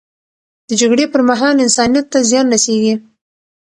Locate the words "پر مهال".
1.13-1.55